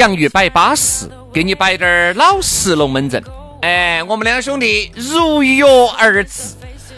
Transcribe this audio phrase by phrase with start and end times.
[0.00, 3.22] 洋芋摆巴适，给你摆点儿老实龙门阵。
[3.60, 5.62] 哎，我们两兄弟如约
[5.98, 6.54] 而至。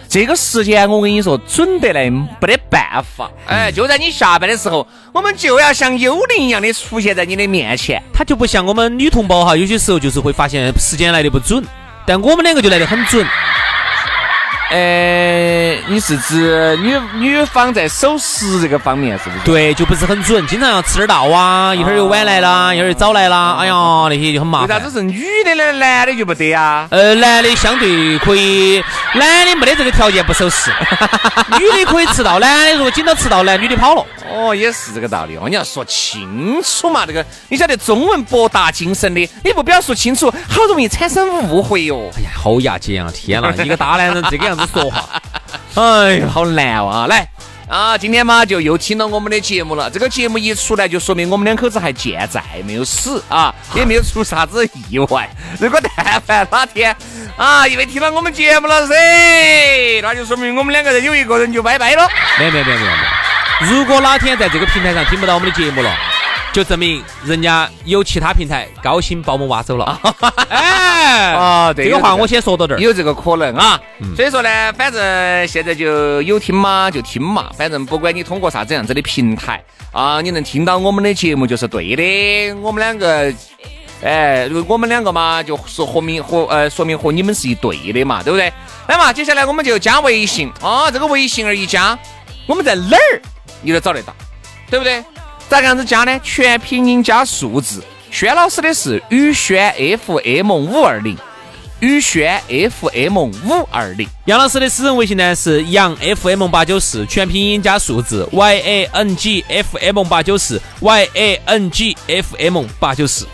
[0.09, 3.28] 这个时间我跟你说，准得来没得办法。
[3.48, 8.00] 哎，就在你下班的时候，我们就要像幽灵一样的出现在你的面前。
[8.14, 11.64] 他就不像我们女同胞哈，有些时候就是会发现时间来的不准，
[12.06, 13.27] 但我们两个就来的很准。
[14.73, 19.45] 呃，你是指女女方在守时这个方面是不是？
[19.45, 23.75] 对，就不是很准，经常要迟点到啊，一会儿又晚来啦，一会儿又早来啦，哎呀，
[24.09, 24.69] 那些就很麻烦。
[24.69, 25.73] 为啥子是女的呢？
[25.73, 26.89] 男的就不得啊？
[26.91, 28.83] 呃，男的相对可以，
[29.15, 30.73] 男的没得这个条件不守时，
[31.61, 34.06] 女的可以迟到，男的如果紧到迟到，男女的跑了。
[34.33, 42.11] 哦，也是这个道理哦，你要说清楚嘛，这个你晓得中文博大精深的，你不表述清楚，好容易产生误会哟。
[42.16, 43.12] 哎呀，好牙尖啊！
[43.14, 44.62] 天哪，一个大男人这个样子。
[44.72, 45.20] 说话，
[45.75, 47.06] 哎呀，好难啊！
[47.06, 47.28] 来
[47.69, 49.91] 啊，今天嘛就又听到我们的节目了。
[49.91, 55.28] 这个节目一出来，就说明我们两口子还健在，没有死啊，也没有出啥子意外。
[55.60, 56.97] 如果但凡哪天
[57.36, 58.94] 啊，因为听到我们节目了噻，
[60.03, 62.09] 那就说明我们两个人有一个人就拜拜了。
[62.38, 62.88] 没有没没没没，
[63.71, 65.91] 如果哪天在这个平台上听不到我们的节目了。
[66.53, 69.99] 就证明人家有其他平台高薪把我们挖走了。
[70.50, 73.81] 哎，啊，这个话我先说到这儿，有这个可能啊。
[74.15, 82.55] 所以说呢，反正现在就有听嘛就听嘛，反正不管你通过啥子样子的平台啊，你能听到我们的节目就是对的。
[82.56, 83.33] 我们两个，
[84.05, 88.53] 哎，我们两个嘛，就是和明和呃，说明和你们是一对的嘛，对不对？
[88.89, 91.99] 来嘛，接下来我们就加微信啊，这个微信儿一加，
[92.47, 93.22] 我们在哪儿
[93.62, 94.15] 你都找得到，
[94.69, 95.03] 对不对？
[95.49, 96.21] 咋个样子加呢？
[96.23, 97.83] 全拼音加数字。
[98.11, 99.75] 轩老师的是宇轩
[100.06, 101.17] FM 五二零，
[101.81, 104.06] 宇轩 FM 五二零。
[104.27, 112.65] 杨老师的私人微信呢是杨 FM 八九四，全拼音加数字 Y A N G F M 八九四 Y A N G F M
[112.78, 113.27] 八九四，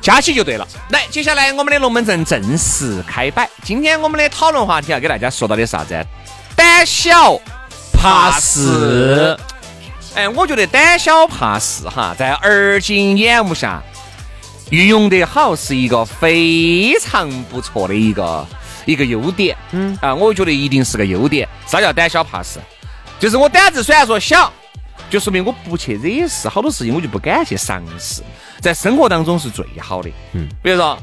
[0.00, 0.66] 加起就对了。
[0.90, 3.48] 来，接下来我们的龙门阵正式开摆。
[3.62, 6.06] 今天我们的讨论话题要给大家说到的啥子？
[6.56, 7.40] 胆小
[7.92, 9.36] 怕事。
[10.16, 13.82] 哎，我觉得胆小怕事哈，在而今眼目下
[14.70, 18.46] 运用得好，是一个非常不错的一个
[18.86, 19.54] 一个优点。
[19.72, 21.46] 嗯啊，我觉得一定是个优点。
[21.66, 22.58] 啥叫胆小怕事？
[23.20, 24.50] 就是我胆子虽然说小，
[25.10, 28.22] 就说明我不去惹事，好多事情我就不敢去尝试。
[28.62, 30.10] 在生活当中是最好的。
[30.32, 30.98] 嗯，比如说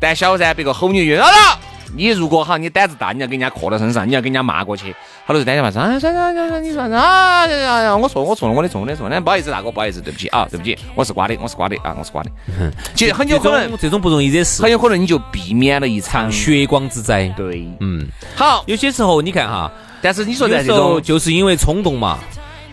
[0.00, 1.60] 胆小噻，别个吼你一句，老了。
[1.96, 4.94] 你如果哈，你胆子大，你要给人家磕到身上，你要给人家骂过去，
[5.26, 5.78] 他都是胆小怕事。
[5.78, 12.30] 啊，算算算算，你说啊，啊，我错，我错了，我的错，我的错，那不好意思，大哥，不好意思，对不起啊，对不起，我是瓜的，我是瓜的啊，我是瓜的。
[12.94, 17.28] 其实很有可能这种不容易惹事，很有可能你就避免了一场血光之灾。
[17.36, 19.70] 对，嗯，好，有些时候你看哈，
[20.00, 22.18] 但是你说在这种就是因为冲动嘛。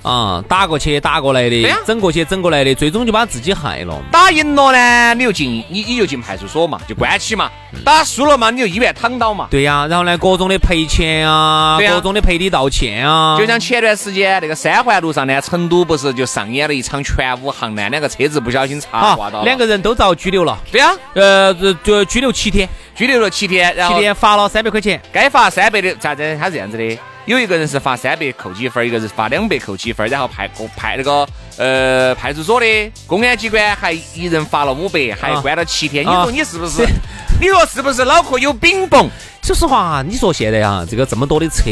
[0.01, 3.95] 啊，打过去打过来的，整过去整过来的，最终就把自己害了。
[4.11, 7.49] 打赢了呢，你就进你你就进派出所嘛，就关起嘛。
[7.85, 9.47] 打输了嘛，你就医院躺倒嘛。
[9.49, 13.37] 对呀，然后呢，各种的赔钱啊，各种的赔礼道歉啊。
[13.37, 17.89] 就像前段时间那个三环路上呢，成都不是就上演了一场全武行呢？
[17.89, 20.57] 两个车子不小心擦挂到，两个人都遭拘留了。
[20.71, 21.53] 对呀，呃，
[21.83, 26.37] 就拘留七天，拘留了七天，然后七天罚了三百块钱，该罚三百的，咋子？
[26.39, 26.97] 他是这样子的。
[27.25, 31.27] 有一个人是罚三百扣几分，一个是罚两百扣几分，然后派派那个
[31.57, 36.03] 呃派出所的公安机关还一人罚了五百，还关了七天。
[36.05, 36.85] 你说你是不是？
[37.39, 39.09] 你说是不是脑壳有饼崩？
[39.43, 41.63] 说实话，你说现在啊，这个这么多的车，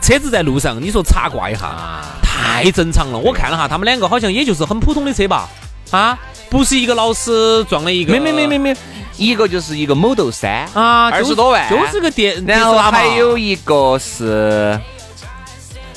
[0.00, 3.18] 车子在路上，你说擦挂一下，太正常了。
[3.18, 5.48] 我看了哈，他们两个好像也就是很普通的车吧？
[5.90, 6.18] 啊，
[6.50, 8.76] 不是一个老师撞了一个，没没没没没。
[9.16, 14.78] 一个就是一个 Model 三啊，二十多万，就是个电，然后还有一个是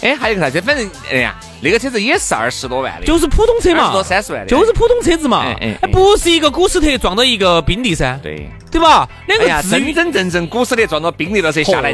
[0.01, 0.61] 哎，还有个啥子？
[0.61, 9.09] 反正哎呀，那个车子也是二十多万的，就是普通车嘛，多三十万的，就是普通车子嘛，哎哎，不是一个古斯特撞到一个宾利噻，对对吧？
[9.27, 11.93] 两个真真正正古斯特撞到宾利了车下来。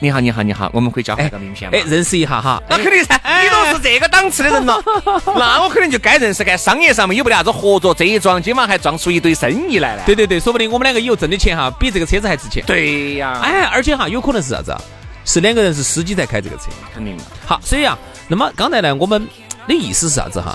[0.00, 1.78] 你好，你好，你好，我们可以交换个名片吗？
[1.78, 2.62] 哎，认识一下哈。
[2.68, 4.82] 那肯定噻，你都是这个档次的人了，
[5.36, 6.44] 那我肯定就该认识。
[6.44, 10.02] 该商业上面有没得啥子合作，这一撞，今晚还撞出一堆生意来了。
[10.04, 12.62] 对对对，说不定我们两个以后挣的钱哈，比这个车子还值钱。
[12.66, 14.76] 对呀，哎，而且哈，有可能是啥子？
[15.24, 17.16] 是两个人是司机在开这个车，肯定。
[17.46, 17.96] 好，所以啊，
[18.28, 19.26] 那么刚才呢，我们
[19.66, 20.54] 的意思是啥子哈？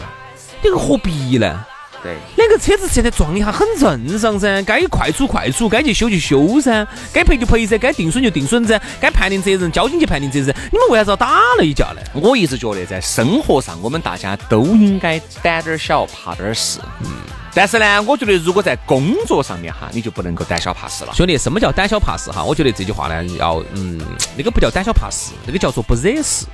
[0.62, 1.66] 这个何必呢？
[2.04, 10.48] 对，两个车子现在撞一下很正常噻，该快处快处，该去修就修噻，该赔就赔噻，该定损就定损噻，该判定责任，交警去判定责任。
[10.72, 12.02] 你们为啥子要打了一架呢？
[12.14, 16.80] 我一直觉得在生活上，我们大家都应该胆点小，怕点事。
[17.02, 17.08] 嗯，
[17.54, 21.14] 但是呢，我觉得如果在工作上面哈，你就不能够胆小怕事了。
[21.14, 22.44] 兄弟，什么叫胆小怕事哈？
[22.44, 24.00] 我觉得这句话呢，要嗯，
[24.36, 26.46] 那个不叫胆小怕事，那个叫做不惹事。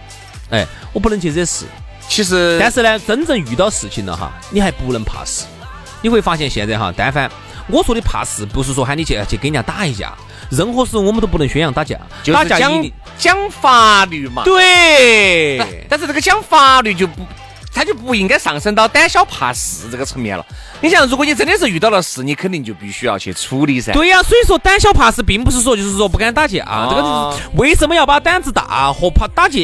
[0.50, 1.66] 哎，我不能去惹事。
[2.08, 5.46] 其实，但是呢，真正遇到事情了哈，你还不能怕事。
[6.06, 7.28] 你会发现现在哈，但凡
[7.66, 10.14] 我说的怕事，不是说喊你去去跟人家打一架，
[10.52, 12.00] 任何时候我们都不能宣扬打架，
[12.32, 12.86] 打架讲
[13.18, 14.44] 讲法律嘛。
[14.44, 17.26] 对，但是这个讲法律就不。
[17.76, 20.46] 他就不应该上升到胆小怕事这个层面了。
[20.82, 23.92] 你想，如果你真的是遇到了事，你肯定就必须要去处理噻。
[23.92, 29.60] 对呀，所以说胆小怕事并不是说就是说不敢打架，这个为什么要把胆子大和怕打架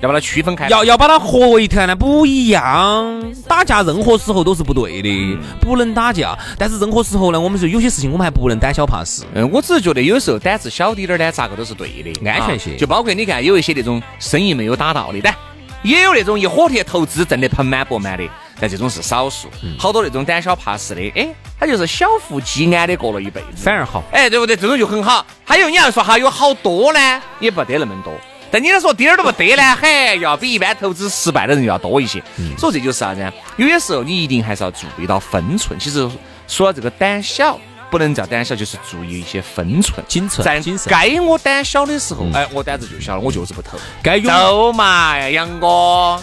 [0.00, 0.68] 要把它区分开？
[0.68, 1.94] 要要把它合为一团呢？
[1.94, 6.36] 不一样，打架任何时候都是不对的，不能打架。
[6.58, 9.22] 但是任何时候呢，我们说有些事情我们还不能胆小怕事。
[9.34, 12.76] 嗯，我只是觉得有时候胆子小滴点儿呢，咋个都是对的，安全些。
[12.76, 15.34] 就包括你看有一些那种生意没有打到的，但。
[15.82, 18.24] 也有那种一火铁投资挣得盆满钵满的，
[18.60, 19.48] 但这种是少数。
[19.78, 21.28] 好多那种胆小怕事的，哎，
[21.58, 24.02] 他就是小富即安的过了一辈子，反而好。
[24.12, 24.56] 哎，对不对？
[24.56, 25.24] 这种就很好。
[25.44, 28.12] 还有你要说哈有好多呢，也不得那么多。
[28.50, 32.22] 但你要说点儿都不得呢， 嘿，要比一般投资失败的人要多一些。
[32.56, 33.32] 所以这就是啥子？
[33.56, 35.78] 有些时候你一定还是要注意到分寸。
[35.78, 36.08] 其实
[36.46, 37.58] 说到这个胆小。
[37.90, 40.44] 不能叫胆小，就是注意一些分寸、谨慎。
[40.44, 43.78] 在该我胆小的时候，哎，我胆子就小了，我就是不投。
[44.02, 46.22] 该走嘛，杨哥，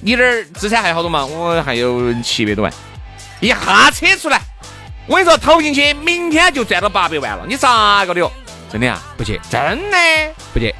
[0.00, 1.24] 你那儿资产还有好多嘛？
[1.24, 2.72] 我还有七百多万，
[3.40, 4.40] 一下扯出来，
[5.06, 7.44] 我跟你说，投进去，明天就赚到八百万了。
[7.46, 8.30] 你咋个的哟？
[8.70, 9.00] 真的啊？
[9.16, 9.40] 不去？
[9.48, 9.96] 真的
[10.52, 10.74] 不去？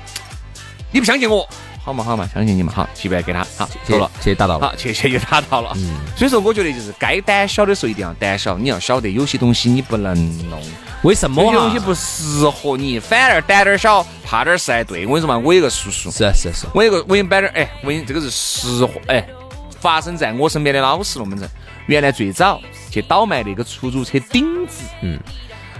[0.90, 1.48] 你不相信我？
[1.86, 5.70] 好嘛好嘛，相信你们好，七百给他，好走了，谢谢打到了，好，谢 谢就打到了。
[5.76, 10.12] 嗯，所以说我觉得就是该胆小的时候一定要胆小，你要晓得有些东西你不能
[10.50, 10.60] 弄。
[11.02, 11.40] 为什么？
[11.44, 15.06] 有些东西不适合你，反而胆点小，怕点事还对。
[15.06, 19.24] 我跟你说嘛，我有个叔叔，是是是，我有个我给你摆点，哎，我给你这个是实话，哎，
[19.78, 21.48] 发生在我身边的老实龙门阵。
[21.86, 22.60] 原来最早
[22.90, 25.20] 去倒卖那个出租车顶子，嗯。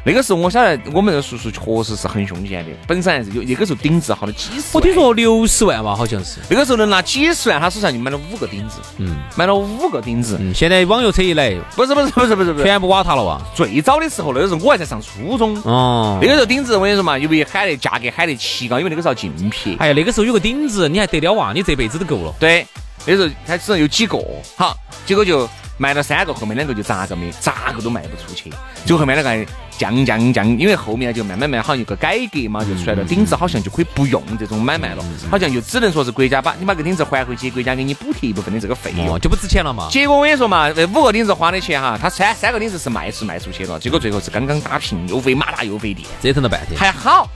[0.06, 2.70] 那个时候我晓得，我们那个叔叔确实是很凶险的。
[2.86, 6.38] 本身还是有那个时候顶子好多几十，我听说六十万吧，好像是。
[6.48, 10.38] 那个时候能拿几十万，他手上就买了五个顶子，嗯，买了五个顶子。
[10.40, 13.42] 嗯，现在网约车一来，不是不是不是不是不是，全部瓦塌了哇！
[13.52, 19.76] 最早的时候，那个时候我还在上初中，哦，那个时候顶子我跟你说嘛，因为喊的价格喊得奇高，因为那个时候竞品。
[19.80, 22.32] 哎呀，那个时候有个顶子，你还得了哇，你这辈子都够了。
[22.38, 22.64] 对，
[23.04, 24.16] 那时候他只能有几个，
[24.54, 25.48] 好，结果就。
[25.78, 28.50] 卖了三个，后面两个就咋个没，咋个都卖不出去。
[28.84, 33.04] 就后面那个降降降，因为后面就慢慢慢好像有个改革嘛，就出来了。
[33.04, 39.88] 顶子好像就可以不用这种买卖了，好像就只能说是国家把你把个顶子还回去，国家给你补贴一部分的这个费用，就不值钱了嘛。
[39.90, 46.78] 结果我跟你说嘛，那五个顶子花的钱哈，他三三个顶子是卖是卖出去了，结果最后是刚刚打平，又费马达又费电，折腾了半天。
[46.78, 47.28] 还好，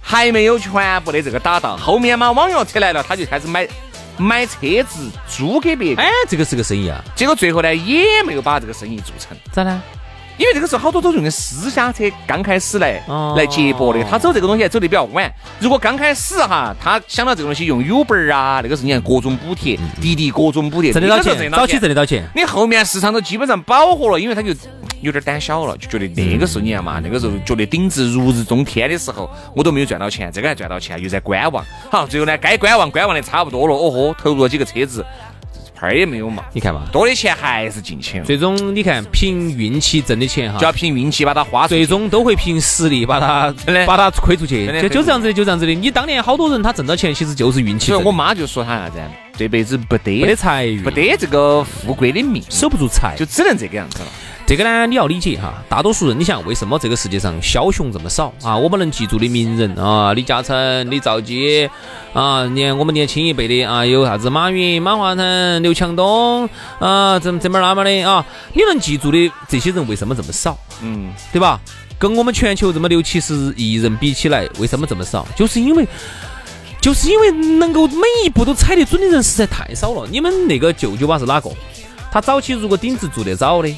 [0.00, 1.76] 还没有全部的这个打到。
[1.76, 3.66] 后面嘛，网约车来了，他就开始买。
[4.20, 7.02] 买车子租给别个，哎，这个是个生意啊。
[7.16, 9.36] 结果最后呢，也没有把这个生意做成。
[9.50, 9.82] 咋呢？
[10.36, 13.02] 因为这个时候好多都是用的私家车，刚开始来
[13.36, 14.02] 来接驳的。
[14.04, 15.30] 他走这个东西还走得比较晚。
[15.58, 22.26] 如果刚开始哈，他想到这个东西用 Uber 啊，那个是你看各种补贴，滴滴各种补贴，挣得到钱，早期挣得到钱。
[22.34, 24.54] 你后面市场都基本上饱和了，因为他就。
[25.00, 31.64] 有点胆小了，就觉得那个时候你看嘛，那个时候觉得顶子如日中天的时候，我都没有赚到钱，这个还赚到钱，又在观望。
[31.90, 35.04] 好，最后呢，该观望观望的差不多了，哦豁，投入了几个车子，
[35.74, 36.44] 牌儿也没有嘛。
[36.52, 38.24] 你看嘛，多的钱还是进去了。
[38.24, 41.66] 最终你看，凭运气挣的钱哈，就要凭运气把它花。
[41.66, 43.54] 最终都会凭实力把它
[43.86, 44.66] 把它亏出去。
[44.82, 45.72] 就就这样子的，就这样子的。
[45.72, 47.86] 你当年好多人他挣到钱，其实就是运气。
[47.92, 49.00] 所以我妈就说他啥子，
[49.36, 54.08] 这辈子不得不得财运，不得这个富贵的命，守不住财，就只能这个样子了。
[54.50, 55.62] 这个呢，你要理解哈。
[55.68, 58.56] 大多数人，你想为什么这个世界上枭雄这么少啊？
[58.56, 61.70] 我们能记住的名人啊，李嘉诚、李兆基
[62.12, 66.48] 啊，年我们年轻一辈的啊，有啥子马云、马化腾、刘强东
[66.80, 70.58] 啊，这这么那么的啊，你能记住的这些人为什么这么少？
[70.82, 71.60] 嗯，对吧？
[71.96, 75.24] 跟我们全球这么六七十亿人比起来，为什么这么少？
[75.36, 75.86] 就是因为
[76.80, 80.08] 就是因为能够每一步都踩得准的人实在太少了。
[80.10, 81.48] 你们那个舅舅吧是哪个？
[82.10, 83.72] 他早期如果顶子做得早的，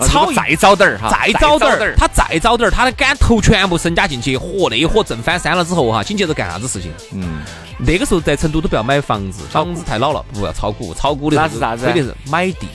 [0.00, 6.90] 炒再早点儿哈，再早点儿，他再早点儿，他的敢投全部身家进去，嚯，那一伙挣翻山了之后哈，紧接着干啥子事情？
[7.12, 7.42] 嗯，
[7.78, 11.84] 那个时候在成都都不要买房子，房子太老了，不要炒股，炒股的那是啥子？
[11.84, 12.66] 肯定是买地。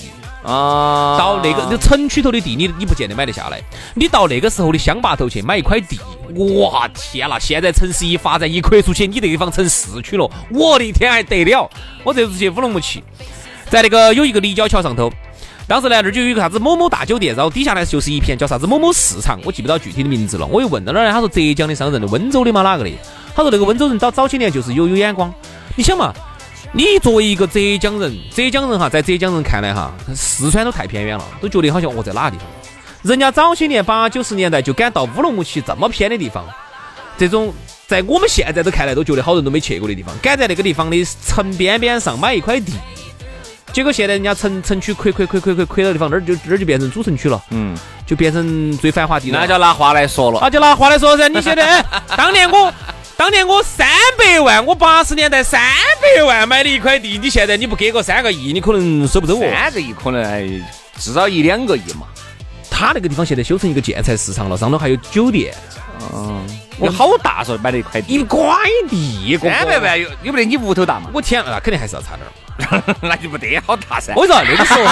[0.41, 3.61] 啊，到那个就城区头的地，你你不见得买得下来。
[3.93, 5.99] 你到那个时候的乡坝头去买一块地，
[6.61, 7.37] 哇天呐！
[7.37, 11.69] 现在城市一发展一扩出去，你那地方成市区了，我的天还得了！
[12.05, 13.03] 我这次去乌鲁木齐，
[13.69, 15.11] 在那个有一个立交桥上头，
[15.69, 20.45] 当时呢那儿就有一个啥子某某大酒店，然后底下呢就是一片叫啥子某某市场，我记不到具体的名字了。
[20.47, 22.91] 我又问到那儿呢，他说浙江的商人，温州的嘛哪个的？
[23.35, 25.31] 他说那个温州人早早些年就是有有眼光。
[25.75, 26.11] 你想嘛？
[26.71, 32.47] 你作为一个浙江人，浙江人哈，在浙江人看来哈，四川都太偏远了，都觉得好像我在哪个地方。
[33.03, 36.43] 人家早些年八九十年代就敢到乌鲁木齐这么偏的地方，
[37.15, 37.53] 这种
[37.85, 42.73] 在我们现在都看来都觉得好人都没去过的地方，敢在那个地方的城边边上买一块地，
[43.71, 51.83] 结果现在人家城城区扩扩扩扩扩扩的地方，那儿就那儿就变成主城区了，嗯，就变成最繁华地那就拿话来说了，那就拿话来说噻，你现在
[52.15, 52.73] 当年我。
[53.19, 53.85] 当年我三
[54.17, 55.59] 百万，我八十年代三
[56.01, 59.41] 百万买的一块地，你现在你不给个三个亿，你可能收不走哦。
[59.41, 60.63] 三个亿可能
[60.97, 62.07] 至少一两个亿嘛。
[62.79, 65.53] 他那个地方现在修成一个建材市场了，上头还有酒店。
[66.13, 66.47] 嗯，
[66.81, 68.39] 有好大说买了一块地，一块
[68.89, 71.09] 地，三百万有有不得你屋头大嘛？
[71.13, 72.25] 我天，那肯定还是要差点
[72.71, 74.13] 儿， 那就不得好大噻。
[74.15, 74.79] 我说那个时候。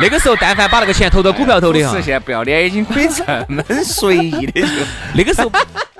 [0.00, 4.68] 那个时候，但凡把那个钱投到股票头的哈，现在不要脸已经可以这么随意的就。
[5.14, 5.50] 那个时候，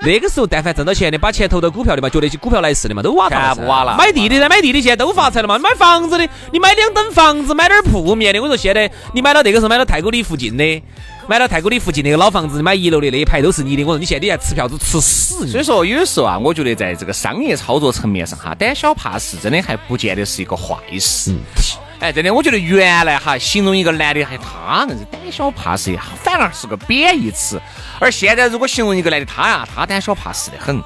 [0.02, 3.96] 那个时候，但凡挣到钱的，把钱投到股票的嘛，觉得股票来势的嘛，都挖全部挖了。
[3.96, 5.58] 买地的呢，买地的现在都发财了嘛。
[5.58, 8.40] 买房子的，你买两栋房子，买点铺面的。
[8.40, 10.82] 我说现在你买到那个时候买到太古里附近的，
[11.26, 13.82] 买到太古里附近那个老房子，买一楼的那一排都是你的。
[13.82, 15.46] 我说你现在你还吃票都吃死。
[15.48, 21.34] 所以说有时候啊，我觉得在这个商业操作层面上哈，胆小怕事真的还不见得是一个坏事。
[22.00, 27.60] 哎，真的，我觉得原来哈形容一个男的还他硬是胆小怕事，反而是个贬义词。
[27.98, 30.80] 而现在如果形容一个男的他呀，他胆小怕事的很，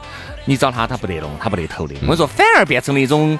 [0.46, 1.94] 你找他他不得弄，他不得投的。
[2.00, 3.38] 我跟你说，反而变成了一种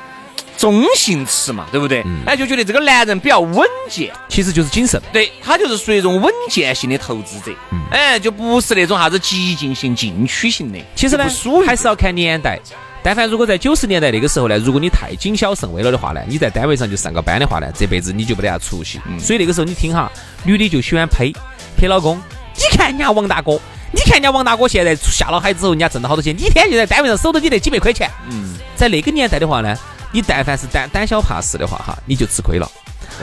[0.59, 2.05] 中性词嘛，对不对？
[2.27, 5.01] 哎，就觉得这个男人比较稳健，其实就是谨慎。
[5.11, 7.53] 对他就是属于一种稳健型的投资者。
[7.91, 10.79] 哎，就不是那种啥子激进性、进取型的。
[10.95, 11.25] 其实呢，
[11.67, 12.61] 还是要看年代。
[13.03, 19.01] 但凡如果在九十年代那个时候呢，如果你太谨小慎微了的话呢，你在单位上就上个班的话呢，这辈子你就没得啥出息。
[19.19, 20.11] 所以那个时候你听哈，
[20.45, 21.33] 女的就喜欢呸
[21.77, 22.21] 呸老公。
[22.55, 28.09] 你看人家王大哥，你看人家王大哥现在下了海之后，人家挣了好多钱，你天天就在单位上守着你那几百块钱。
[28.31, 29.77] 嗯，在那个年代的话呢，
[30.13, 32.71] 你但凡是胆胆小怕事的话哈，你就吃亏了。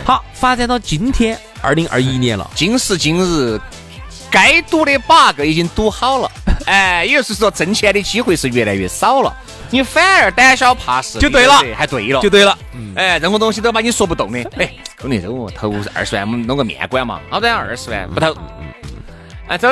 [0.03, 3.59] 好，发展到今天二零二一年了，今时今日，
[4.29, 6.29] 该赌的 bug 已经赌好了。
[6.65, 9.35] 哎，也就是说挣钱的机会是越来越少了。
[9.71, 12.57] 你反而胆小怕事，就对了，还对了，就对了。
[12.95, 14.39] 哎，任何东西都把你说不动的。
[14.57, 17.19] 哎，兄弟，这我投二十万，我们弄个面馆嘛。
[17.29, 18.35] 好歹二十万不投。
[19.47, 19.71] 哎，整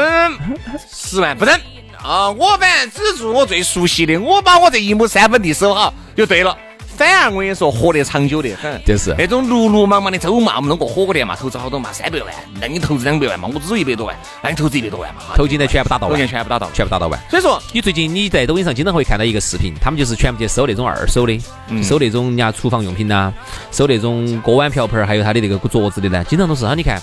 [0.92, 1.60] 十万不整。
[2.04, 6.56] 啊，我反正只做我最熟悉的，我把我这一亩三分地收好就对了。
[6.98, 12.28] 反而我跟你说，活得长久的很，就是那种碌碌忙忙的走嘛，我们弄个火锅店嘛，投资好多嘛，三百万，
[12.60, 17.20] 那你投资两百万嘛，我只有一百多万，那你投资一百多万嘛，投进来全部打到完，全部打到，全部打到完。
[17.30, 21.40] 所以说，你最近你在抖音上经常会看到一个视频，他们就是全部去收那种二手的，
[21.84, 23.32] 收那种人家厨房用品呐，
[23.72, 27.00] 收那种锅碗瓢盆，还有他的那个桌子的呢，经常都是哈，你看。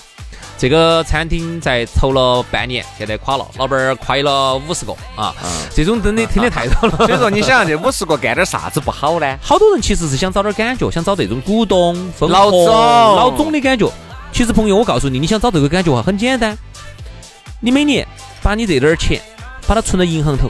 [0.57, 5.35] 这个餐厅在筹了半年，现在垮了，老板儿亏了五十个啊！
[5.75, 6.97] 这种真的听得太多了。
[7.05, 9.37] 所以说，你想这五十个干点啥子不好呢？
[9.41, 13.91] 好多人其实是想找点感觉，想找这种股东、老总、老总的感觉。
[14.31, 16.57] 其实朋友，我告诉你，你想找这个感觉哈，很简单，
[17.59, 18.07] 你每年
[18.41, 19.21] 把你这点儿钱，
[19.67, 20.49] 把它存到银行头。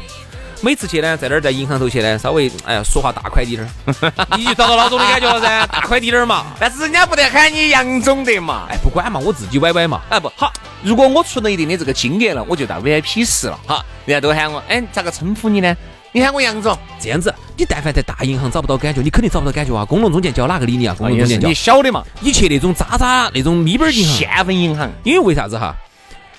[0.62, 6.46] 每次去呢，在那儿在银行头去呢，稍微哎呀说话大块滴点儿， 你就找到老总的感觉了噻， 大块滴点儿嘛。
[6.60, 10.02] 但是人家不得喊你杨总的嘛，哎不管嘛，我自己歪歪嘛。
[10.10, 10.52] 哎不好，
[10.84, 13.60] 如果我存了一定的这个金额了，我就到 VIP 室了。
[13.68, 15.76] 哈，人家都喊我，哎咋个称呼你呢？
[16.12, 16.78] 你喊我杨总。
[17.00, 19.84] 这样子，你但凡在大银行找不到感觉，你肯定找不到感觉啊。
[19.84, 20.96] 工农中介交哪个理你啊？
[20.98, 22.04] 工农中介叫你晓得嘛？
[22.22, 25.76] 你去那种渣渣那种咪本银行、县份银行，因为为啥子哈？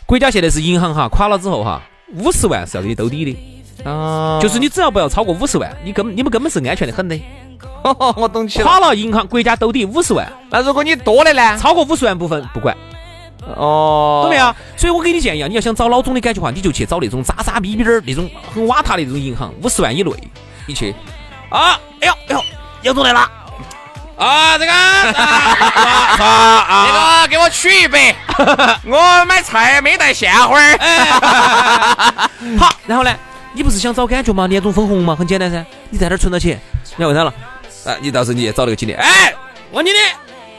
[0.06, 1.82] 国家现在是银行哈，垮了之后哈，
[2.14, 3.55] 五十万是要给你兜底的。
[3.84, 7.18] 啊，就是你只要不要超过五十万，你根你们根本是安全的很的。
[8.16, 8.64] 我懂起了。
[8.64, 10.26] 垮了，银行国家兜底五十万。
[10.50, 11.58] 那如果你多了呢？
[11.58, 12.76] 超过五十万部分不管。
[13.54, 14.54] 哦，懂没有？
[14.76, 20.10] 所以我给你建议啊，你要想找老总的感觉话，你就去找那种渣渣逼逼的那种很瓦塔的那种银行，五十万以内，
[20.66, 20.92] 你去。
[21.48, 22.42] 啊，哎呦哎呦，
[22.82, 23.20] 杨总来了。
[24.16, 24.72] 啊，这个，
[26.24, 28.16] 啊，这个给我取一百，
[28.84, 30.78] 我买菜没带鲜花儿。
[32.58, 33.14] 好，然后呢？
[33.56, 34.46] 你不是想找感觉吗？
[34.46, 35.16] 年终分红吗？
[35.18, 36.60] 很简单噻，你在那儿存到钱？
[36.96, 37.32] 你要问他了，
[37.86, 39.32] 啊，你到时候你去找那个经理，哎，
[39.72, 39.98] 王经理，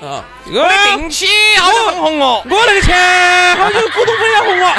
[0.04, 1.28] 啊，我的定期
[1.60, 4.74] 好多分红哦，我那个钱好久股东分要红哦，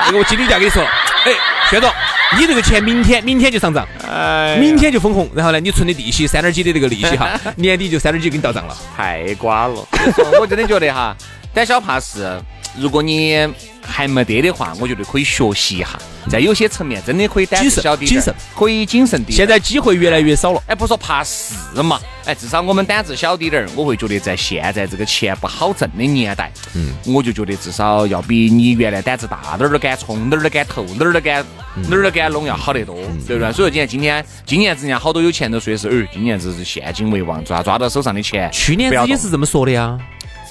[0.08, 0.88] 那个我经理就要跟你说了，
[1.26, 1.32] 哎，
[1.68, 1.92] 薛总，
[2.38, 9.86] 你这个钱明天明天就上账，哎，明天就分红，然后呢，你存的利息三点几的这个利息哈，年底就三点几给你到账了，太瓜了。
[10.40, 11.14] 我真的觉得哈，
[11.52, 12.40] 胆小怕事，
[12.78, 13.48] 如果你
[13.80, 19.36] 还没得的话，我觉得可以学习一下，在有些层面真的可以胆子小点，谨慎，可以谨慎点。
[19.36, 31.44] 现在机会越来越少了，哎，不说怕事嘛，哎，至少我们胆子小滴点儿，我会觉得在现在这个钱不好挣的年代，嗯，我就觉得至少要比你原来胆子大，哪儿都敢冲，哪儿都敢投，哪儿都敢
[31.88, 33.52] 哪儿都敢弄要好得多，对不对？
[33.52, 39.96] 所以今年今天今年子人家好多有钱都说的是，哎，今年子是现金为王，抓抓到手上的钱，去年子也是这么说的呀。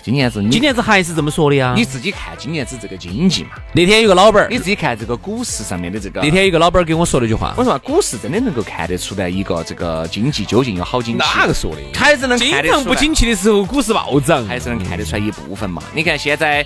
[0.06, 1.74] 今年子，今年子还是这么说的呀？
[1.76, 3.54] 你自己看今年子这个经济嘛。
[3.74, 6.22] 那天有个老板儿，你自己看这个股市上面的这个。
[6.22, 11.18] 那天有个老板儿给我说了一句话，我说股市真的能够看得出来一个这个经济究竟有好景气。
[11.18, 11.82] 哪个说的？
[11.96, 12.84] 还是能看得出来。
[12.84, 15.82] 不景气的时候，股市暴涨，还是能看得出来一部分嘛？
[15.96, 16.64] 你看现在。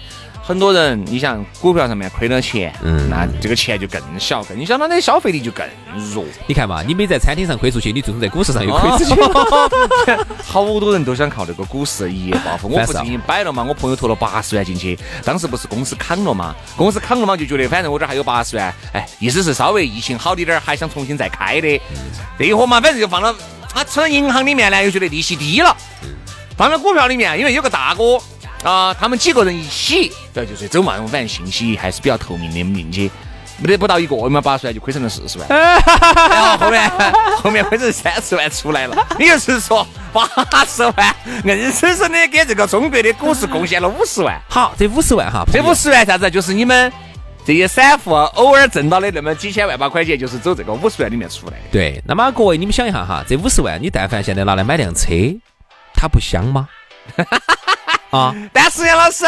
[0.50, 5.64] 很多人，你想股票上面亏了钱，嗯，那这个钱就更小，更小，他的消费力就更
[6.12, 6.26] 弱。
[6.48, 9.22] 你看嘛，你没在餐厅上亏出去，你最终在股市上又亏出去。
[10.44, 12.68] 好多人都想靠这个股市一夜暴富。
[12.68, 13.64] 我不是已经摆了嘛？
[13.64, 16.56] 我朋友投了八十万进去，当时不是公司扛了嘛？
[16.76, 21.80] 公司扛了嘛，就觉得反正我这还有八十万，哎，意思是稍微疫情好一点儿，还想重新再开的。
[22.40, 23.36] 这一伙嘛，反正就放到
[23.72, 25.78] 他存到银行里面呢，又觉得利息低了，
[26.58, 28.20] 放到股票里面，因为有个大哥。
[28.64, 30.96] 啊，他们几个人一起，对，就是走嘛。
[31.08, 33.10] 反正信息还是比较透明的，进去
[33.62, 36.92] 没得不到一个月嘛，八十万就亏成了四十万， 然后后面
[37.38, 39.08] 后面亏成三十万出来了。
[39.18, 44.40] 也就是说，八十万硬生生的给这个中国的股市贡献了五十万。
[44.50, 46.30] 好，这五十万哈，这五十万啥子？
[46.30, 46.92] 就是你们
[47.46, 51.64] 这些散户偶尔挣到的那么几千万把块钱，就是走这个五十万里面出来的。
[51.72, 55.08] 对，那么各位你们想一下哈，这五十万你但凡现在拿来买辆车，
[55.94, 56.68] 它不香吗？
[58.12, 58.34] 啊！
[58.52, 59.26] 但是杨老师，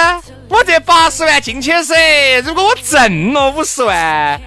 [0.50, 4.42] 我这八十万进去噻，如果我挣了五十万，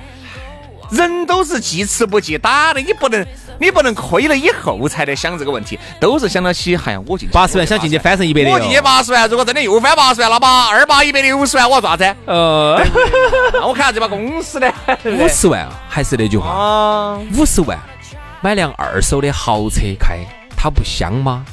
[0.91, 3.25] 人都是记吃不记打的，你不能，
[3.61, 12.05] 你不能亏了以后才来想这个问题，都是想到起，哎呀，我进八十万想进去翻成一百的，我进去八十万，如果真的又翻八十万，那把二八一百六十万我要咋子？
[12.27, 12.85] 呃，
[13.65, 14.73] 我看下这把公司的
[15.05, 17.79] 五十万，还是那句话，五十万
[18.41, 20.19] 买辆二手的豪车开，
[20.57, 21.45] 它不香吗？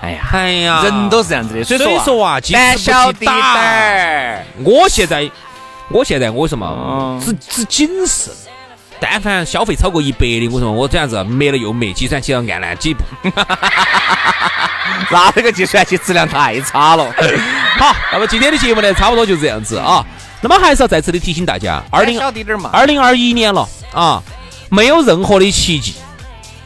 [0.00, 4.44] 哎呀，哎呀，人都是这样子的，所以说啊，胆小滴胆儿。
[4.62, 5.28] 我现在，
[5.90, 8.32] 我现在我什么，只只谨慎。
[9.00, 13.02] 但凡消费超过一百的，我说我这样子没了又没，计算器要按烂几步。
[15.10, 17.04] 那这个计算器质量太差了。
[17.78, 20.04] 好，那么今天的节目呢，差不多就这样子啊。
[20.40, 22.20] 那么还是要再次的提醒大家，二零
[22.72, 24.22] 二零二一年了啊，
[24.68, 25.94] 没有任何的奇迹，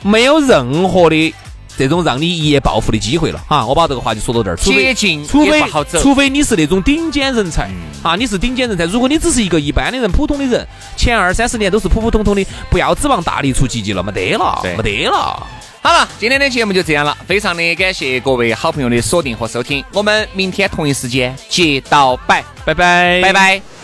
[0.03, 1.35] 没有任何的。
[1.77, 4.57] 这种让你一夜暴富的机会了哈，我把这个话就说到这儿。
[4.57, 5.63] 捷径除非
[6.01, 7.71] 除非你是那种顶尖人才
[8.03, 8.85] 啊，你是顶尖人才。
[8.85, 15.47] 如果你只是一个一般的人、普通的人，前二三十年都是普普通通的，不要指望大力出奇迹了，没得了，没得了。
[15.81, 23.82] 好了，今天的节目就这样了，非常的感谢各位好朋友的锁定和收听，我们明天同一时间接到拜，拜拜，拜拜。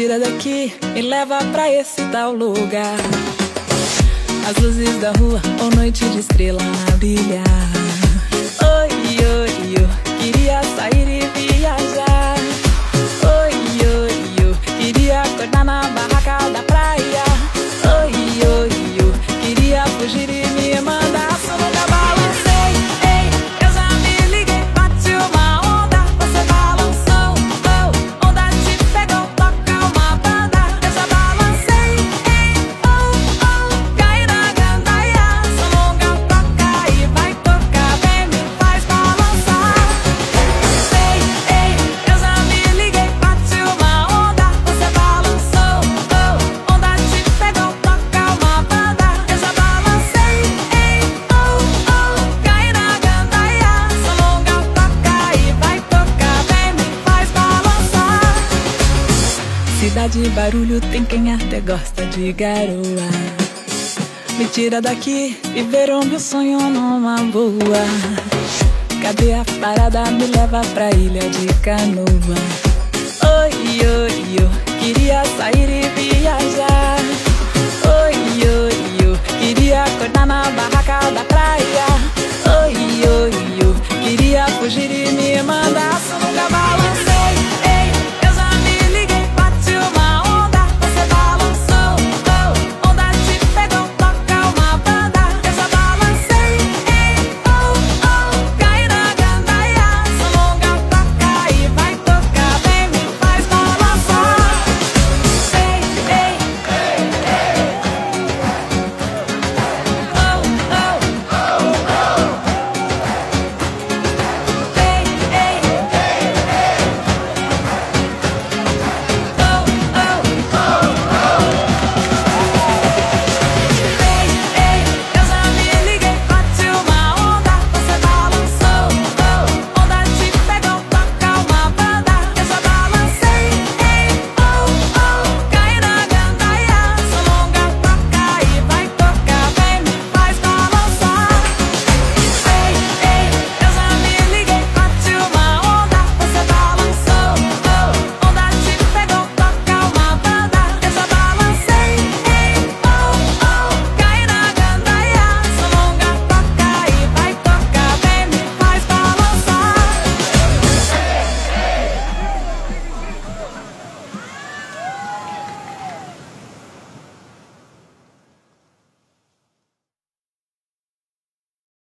[0.00, 2.96] Tira daqui, me leva pra esse tal lugar.
[4.48, 6.62] As luzes da rua, ou noite de estrela
[6.98, 7.59] brilhar.
[60.10, 63.08] De barulho, tem quem até gosta de garoa.
[64.36, 67.84] Me tira daqui, viver o meu sonho numa boa.
[69.00, 70.10] Cadê a parada?
[70.10, 72.06] Me leva pra ilha de canoa.
[73.40, 76.98] Oi, oi, eu queria sair e viajar.
[78.02, 78.16] Oi,
[78.48, 81.86] oi, eu queria acordar na barraca da praia.
[82.64, 82.74] Oi,
[83.08, 85.90] oi, eu queria fugir e me mandar.